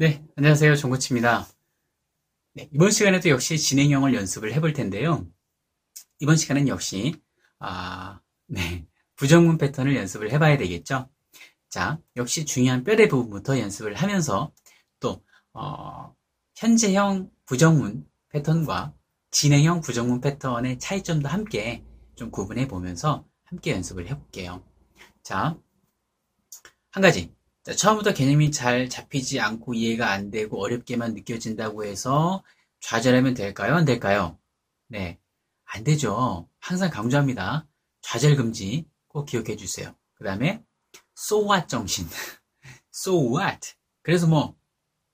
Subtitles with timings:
[0.00, 0.76] 네, 안녕하세요.
[0.76, 1.48] 정코치입니다.
[2.54, 5.26] 네, 이번 시간에도 역시 진행형을 연습을 해볼 텐데요.
[6.20, 7.20] 이번 시간은 역시,
[7.58, 8.86] 아, 네,
[9.16, 11.10] 부정문 패턴을 연습을 해봐야 되겠죠.
[11.68, 14.52] 자, 역시 중요한 뼈대 부분부터 연습을 하면서
[15.00, 15.20] 또,
[15.52, 16.14] 어,
[16.54, 18.94] 현재형 부정문 패턴과
[19.32, 21.84] 진행형 부정문 패턴의 차이점도 함께
[22.14, 24.64] 좀 구분해 보면서 함께 연습을 해볼게요.
[25.24, 25.58] 자,
[26.92, 27.36] 한 가지.
[27.68, 32.42] 자, 처음부터 개념이 잘 잡히지 않고 이해가 안 되고 어렵게만 느껴진다고 해서
[32.80, 33.74] 좌절하면 될까요?
[33.74, 34.38] 안 될까요?
[34.86, 35.18] 네.
[35.66, 36.48] 안 되죠.
[36.60, 37.68] 항상 강조합니다.
[38.00, 39.94] 좌절 금지 꼭 기억해 주세요.
[40.14, 40.64] 그 다음에
[41.18, 42.06] so what 정신.
[42.90, 43.74] so what.
[44.00, 44.56] 그래서 뭐,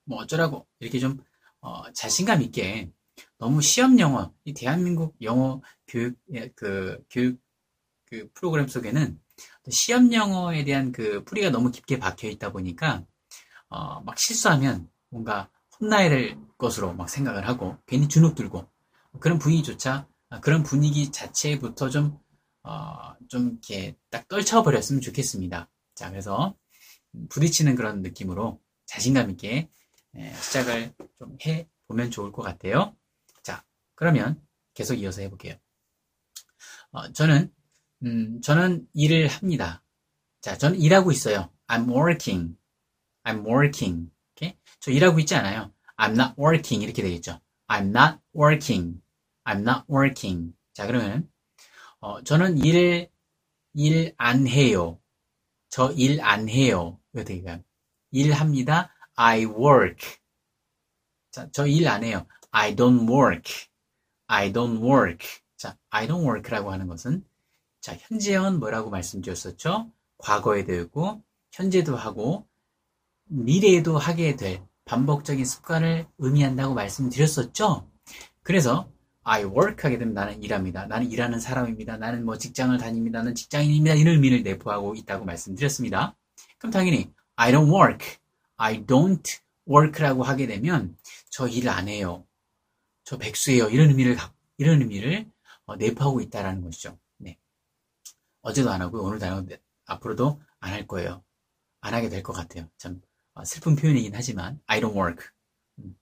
[0.05, 1.21] 뭐 어쩌라고 이렇게 좀
[1.59, 2.89] 어, 자신감 있게
[3.37, 7.37] 너무 시험 영어, 이 대한민국 영어 교육 예, 그 교육
[8.05, 9.19] 그 프로그램 속에는
[9.69, 13.05] 시험 영어에 대한 그 뿌리가 너무 깊게 박혀 있다 보니까
[13.69, 15.49] 어, 막 실수하면 뭔가
[15.79, 18.69] 혼나야 될 것으로 막 생각을 하고 괜히 주눅 들고
[19.19, 22.17] 그런 분위기조차 아, 그런 분위기 자체부터 좀,
[22.63, 25.69] 어, 좀 이렇게 딱 떨쳐버렸으면 좋겠습니다.
[25.95, 26.55] 자, 그래서
[27.29, 29.69] 부딪히는 그런 느낌으로 자신감 있게
[30.17, 32.95] 예, 시작을 좀 해 보면 좋을 것 같아요.
[33.43, 33.63] 자,
[33.95, 34.41] 그러면
[34.73, 35.55] 계속 이어서 해볼게요.
[36.91, 37.51] 어, 저는
[38.03, 39.83] 음, 저는 일을 합니다.
[40.41, 41.51] 자, 저는 일하고 있어요.
[41.67, 42.57] I'm working.
[43.23, 44.11] I'm working.
[44.35, 44.57] Okay?
[44.79, 45.73] 저 일하고 있지 않아요.
[45.97, 46.83] I'm not working.
[46.83, 47.39] 이렇게 되겠죠.
[47.67, 49.01] I'm not working.
[49.45, 50.53] I'm not working.
[50.73, 51.29] 자, 그러면,
[52.01, 53.09] 어, 저는 일,
[53.75, 54.99] 일 안 해요.
[55.69, 56.99] 저 일 안 해요.
[57.13, 57.63] 이거 되게
[58.11, 58.91] 일합니다.
[59.15, 60.17] I work.
[61.31, 62.27] 자, 저 일 안 해요.
[62.51, 63.51] I don't work.
[64.27, 65.27] I don't work.
[65.57, 67.25] 자, I don't work라고 하는 것은
[67.85, 69.91] 자, 현재형은 뭐라고 말씀드렸었죠?
[70.17, 72.47] 과거에 되고 현재도 하고
[73.25, 77.87] 미래에도 하게 될 반복적인 습관을 의미한다고 말씀드렸었죠?
[78.41, 80.87] 그래서 I work 하게 되면 나는 일합니다.
[80.87, 81.97] 나는 일하는 사람입니다.
[81.97, 83.19] 나는 뭐 직장을 다닙니다.
[83.19, 83.93] 나는 직장인입니다.
[83.97, 86.15] 이런 의미를 내포하고 있다고 말씀드렸습니다.
[86.57, 88.17] 그럼 당연히 I don't work,
[88.57, 90.97] I don't work라고 하게 되면
[91.29, 92.25] 저 일 안 해요.
[93.03, 93.69] 저 백수예요.
[93.69, 94.17] 이런 의미를
[94.57, 95.29] 이런 의미를
[95.67, 96.97] 어, 내포하고 있다라는 것이죠.
[98.45, 99.47] 어제도 안 하고 오늘도 안 하고
[99.87, 101.23] 앞으로도 안 할 거예요.
[101.81, 102.69] 안 하게 될 것 같아요.
[102.77, 103.01] 참
[103.33, 105.27] 어, 슬픈 표현이긴 하지만 I don't work.
[105.79, 105.95] 음,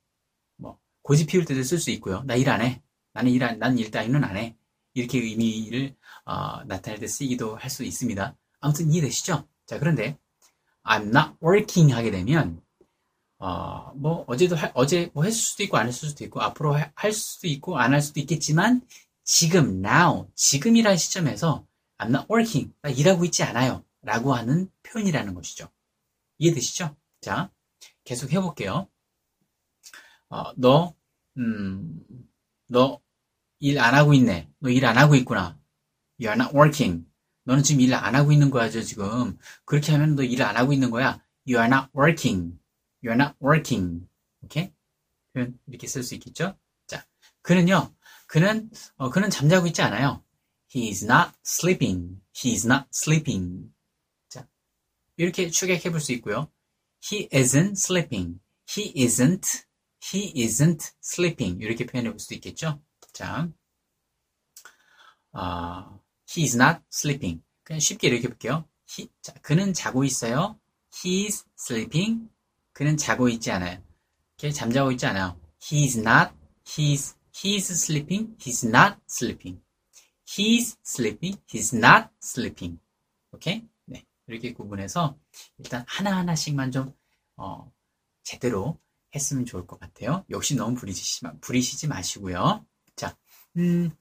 [0.58, 2.24] 뭐 고집 피울 때도 쓸 수 있고요.
[2.24, 2.82] 나 일 안 해.
[3.14, 4.56] 나는 일 안, 난일 따위는 안 해.
[4.94, 5.96] 이렇게 의미를
[6.26, 8.36] 어, 나타낼 때 쓰기도 할 수 있습니다.
[8.62, 9.48] 아무튼 이해되시죠?
[9.66, 10.18] 자 그런데
[10.84, 12.62] I'm not working 하게 되면
[13.40, 16.92] 어, 뭐 어제도 할, 어제 뭐 했을 수도 있고 안 했을 수도 있고 앞으로 하,
[16.96, 18.82] 할 수도 있고 안 할 수도 있겠지만
[19.24, 21.66] 지금 now 지금이라는 시점에서
[22.04, 22.74] I'm not working.
[22.82, 23.86] 나 일하고 있지 않아요.
[24.02, 25.70] 라고 하는 표현이라는 것이죠.
[26.40, 26.96] 이해되시죠?
[27.22, 27.52] 자,
[28.04, 28.90] 계속 해볼게요.
[30.30, 30.96] 어, 너,
[31.38, 32.02] 음,
[32.68, 33.00] 너
[33.62, 34.50] 일 안 하고 있네.
[34.60, 35.58] 너 일 안 하고 있구나.
[36.20, 37.06] You are not working.
[37.46, 39.38] 너는 지금 일 안 하고 있는 거야, 죠 지금.
[39.66, 41.22] 그렇게 하면 너 일 안 하고 있는 거야.
[41.48, 42.60] You are not working.
[43.04, 44.08] You are not working.
[44.42, 44.72] 오케이?
[45.34, 46.58] 표현 이렇게 쓸 수 있겠죠?
[46.88, 47.06] 자,
[47.42, 47.94] 그는요,
[48.28, 50.24] 그는, 어, 그는 잠자고 있지 않아요.
[50.74, 52.22] He is not sleeping.
[52.34, 53.72] He is not sleeping.
[54.28, 54.48] 자,
[55.18, 56.52] 이렇게 추격해 볼 수 있고요.
[57.04, 58.40] He isn't sleeping.
[58.68, 59.66] He isn't.
[60.02, 61.64] He isn't sleeping.
[61.64, 62.82] 이렇게 표현해 볼 수도 있겠죠.
[63.14, 63.50] 자,
[65.32, 67.44] 어, he is not sleeping.
[67.64, 68.68] 그냥 쉽게 이렇게 볼게요.
[68.90, 70.60] He, 자, 그는 자고 있어요.
[71.06, 72.30] He is sleeping.
[72.74, 73.82] 그는 자고 있지 않아요.
[74.40, 75.40] 이렇게 잠자고 있지 않아요.
[75.62, 76.34] He is not.
[76.68, 78.36] He is, he is sleeping.
[78.40, 79.63] He's not sleeping.
[80.36, 81.38] He's sleeping.
[81.48, 82.80] He's not sleeping.
[83.32, 83.68] 오케이?
[83.86, 84.04] 네.
[84.28, 85.16] 이렇게 구분해서
[85.60, 86.92] 일단 하나하나씩만 좀,
[87.38, 87.72] 어,
[88.24, 88.80] 제대로
[89.14, 90.26] 했으면 좋을 것 같아요.
[90.32, 92.66] 역시 너무 부리시지, 부리시지 마시고요.
[92.96, 93.16] 자,
[93.58, 93.92] 음,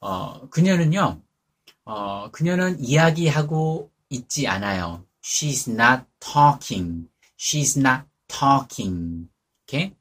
[0.00, 1.22] 어, 그녀는요,
[1.84, 5.06] 어, 그녀는 이야기하고 있지 않아요.
[5.22, 7.08] She's not talking.
[7.38, 9.30] She's not talking.
[9.62, 9.94] 오케이?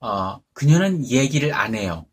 [0.00, 2.06] 어, 그녀는 얘기를 안 해요.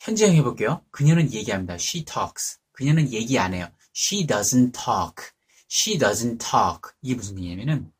[0.00, 0.84] 현재형 해볼게요.
[0.90, 1.74] 그녀는 얘기합니다.
[1.74, 2.58] She talks.
[2.72, 3.68] 그녀는 얘기 안 해요.
[3.94, 5.32] She doesn't talk.
[5.70, 6.92] She doesn't talk.
[7.02, 7.92] 이게 무슨 얘기냐면은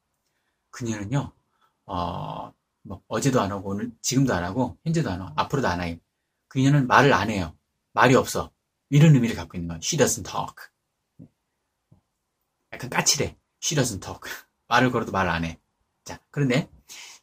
[0.71, 1.33] 그녀는요.
[1.87, 2.53] 어,
[2.83, 5.97] 뭐 어제도 안 하고 오늘 지금도 안 하고 현재도 안 하고 앞으로도 안 해요.
[6.49, 7.57] 그녀는 말을 안 해요.
[7.93, 8.53] 말이 없어.
[8.91, 9.81] 이런 의미를 갖고 있는 거예요.
[9.83, 10.55] She doesn't talk.
[12.73, 13.37] 약간 까칠해.
[13.63, 14.21] She doesn't talk.
[14.69, 15.59] 말을 걸어도 말 안 해.
[16.05, 16.71] 자, 그런데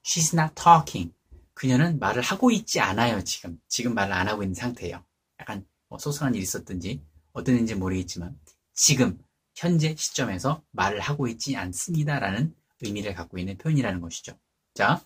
[0.03, 1.14] she's not talking.
[1.55, 3.59] 그녀는 말을 하고 있지 않아요, 지금.
[3.67, 5.03] 지금 말을 안 하고 있는 상태예요.
[5.39, 8.37] 약간 뭐 소소한 일이 있었든지 어떤 일인지 모르겠지만
[8.73, 9.17] 지금
[9.55, 14.37] 현재 시점에서 말을 하고 있지 않습니다라는 의미를 갖고 있는 표현이라는 것이죠.
[14.73, 15.01] 자,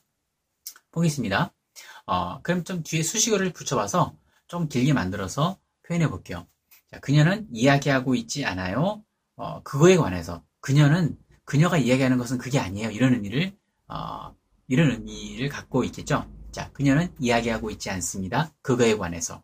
[0.91, 1.53] 보겠습니다.
[2.07, 4.17] 어, 그럼 좀 뒤에 수식어를 붙여봐서
[4.47, 6.47] 좀 길게 만들어서 표현해 볼게요.
[6.91, 9.03] 자, 그녀는 이야기하고 있지 않아요.
[9.35, 11.15] 어, 그거에 관해서 그녀는
[11.45, 12.89] 그녀가 이야기하는 것은 그게 아니에요.
[12.89, 13.55] 이런 의미를
[13.87, 14.35] 어,
[14.67, 16.27] 이런 의미를 갖고 있겠죠.
[16.51, 18.51] 자, 그녀는 이야기하고 있지 않습니다.
[18.61, 19.43] 그거에 관해서.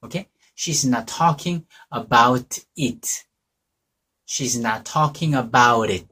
[0.00, 0.26] 오케이?
[0.56, 3.24] She's not talking about it.
[4.26, 6.06] She's not talking about it.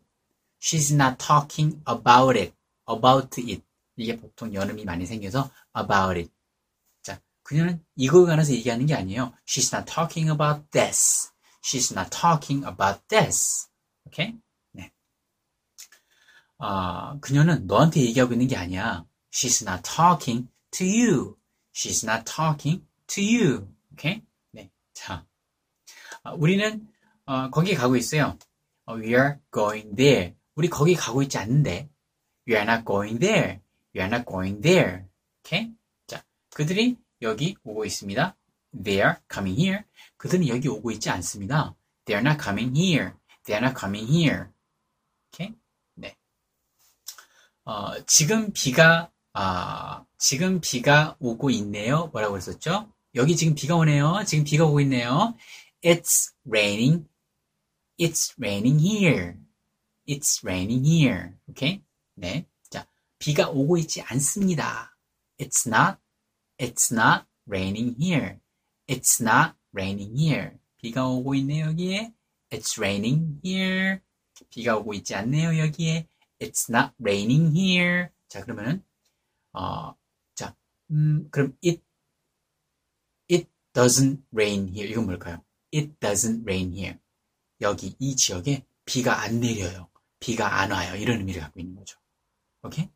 [0.61, 2.55] She's not talking about it.
[2.89, 3.63] About it.
[3.97, 6.33] 이게 보통 연음이 많이 생겨서 about it.
[7.03, 9.33] 자, 그녀는 이거에 관해서 얘기하는 게 아니에요.
[9.47, 11.31] She's not talking about this.
[11.63, 13.69] She's not talking about this.
[14.05, 14.37] 오케이?
[14.73, 14.93] 네.
[16.59, 19.08] 아, 그녀는 너한테 얘기하고 있는 게 아니야.
[19.31, 21.37] She's not talking to you.
[21.73, 23.69] She's not talking to you.
[23.93, 24.23] 오케이?
[24.53, 24.71] 네.
[24.93, 25.27] 자,
[26.23, 26.89] 아, 우리는
[27.27, 28.39] 어, 거기 가고 있어요.
[28.87, 30.35] 어, we are going there.
[30.55, 31.89] 우리 거기 가고 있지 않는데.
[32.49, 33.61] We are not going there.
[33.95, 35.05] We are not going there.
[35.41, 35.73] 오케이?
[36.07, 38.37] 자, 그들이 여기 오고 있습니다.
[38.83, 39.85] They are coming here.
[40.17, 41.75] 그들은 여기 오고 있지 않습니다.
[42.07, 43.13] They are not coming here.
[43.45, 44.47] They are not coming here.
[45.29, 45.55] 오케이?
[45.95, 46.17] 네.
[47.65, 49.11] 어, 지금 비가
[49.41, 52.09] 아, 지금 비가 오고 있네요.
[52.09, 52.93] 뭐라고 그랬었죠?
[53.15, 54.25] 여기 지금 비가 오네요.
[54.27, 55.37] 지금 비가 오고 있네요.
[55.81, 57.07] It's raining.
[58.01, 59.37] It's raining here.
[60.09, 61.35] It's raining here.
[61.47, 61.81] 오케이?
[62.17, 62.49] 네.
[62.69, 62.85] 자,
[63.21, 64.97] 비가 오고 있지 않습니다.
[65.39, 66.01] It's not.
[66.59, 68.39] It's not raining here.
[68.89, 70.59] It's not raining here.
[70.79, 72.13] 비가 오고 있네요, 여기에.
[72.51, 74.01] It's raining here.
[74.51, 76.09] 비가 오고 있지 않네요, 여기에.
[76.41, 78.09] It's not raining here.
[78.27, 78.83] 자, 그러면은,
[79.59, 79.97] 어,
[80.37, 80.55] 자,
[80.93, 81.83] 음, 그럼 it,
[83.29, 84.89] it doesn't rain here.
[84.89, 85.43] 이건 뭘까요?
[85.75, 86.99] It doesn't rain here.
[87.61, 89.91] 여기, 이 지역에 비가 안 내려요.
[90.21, 90.95] 비가 안 와요.
[90.95, 91.99] 이런 의미를 갖고 있는 거죠.
[92.63, 92.89] 오케이?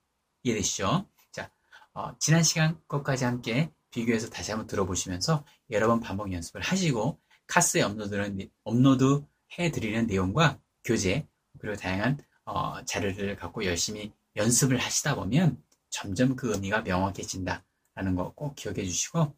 [0.45, 1.09] 이해되시죠?
[1.33, 1.51] 자,
[1.95, 7.83] 어, 지난 시간 것까지 함께 비교해서 다시 한번 들어보시면서 여러 번 반복 연습을 하시고 카스에
[7.83, 9.25] 업로드는, 업로드
[9.59, 11.27] 해드리는 내용과 교재
[11.59, 15.63] 그리고 다양한 어, 자료를 갖고 열심히 연습을 하시다 보면
[15.93, 19.37] 점점 그 의미가 명확해진다 라는 거 꼭 기억해 주시고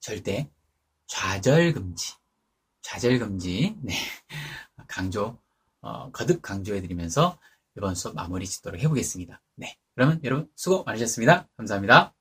[0.00, 0.50] 절대
[1.08, 2.14] 좌절 금지,
[2.82, 3.94] 좌절 금지, 네
[4.88, 5.38] 강조
[5.80, 7.38] 어, 거듭 강조해 드리면서
[7.76, 9.42] 이번 수업 마무리 짓도록 해보겠습니다.
[9.56, 11.48] 네, 그러면 여러분 수고 많으셨습니다.
[11.56, 12.14] 감사합니다.